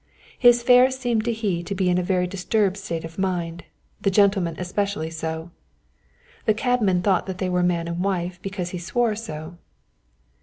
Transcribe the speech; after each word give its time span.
His 0.39 0.63
fares 0.63 0.97
seemed 0.97 1.25
to 1.25 1.31
him 1.31 1.63
to 1.63 1.75
be 1.75 1.87
in 1.87 1.99
a 1.99 2.01
very 2.01 2.25
disturbed 2.25 2.75
state 2.77 3.05
of 3.05 3.19
mind, 3.19 3.65
the 4.01 4.09
gentleman 4.09 4.55
especially 4.57 5.11
so. 5.11 5.51
The 6.45 6.55
cabman 6.55 7.03
thought 7.03 7.27
that 7.27 7.37
they 7.37 7.49
were 7.49 7.61
man 7.61 7.87
and 7.87 8.03
wife 8.03 8.41
because 8.41 8.71
he 8.71 8.79
swore 8.79 9.13
so. 9.13 9.57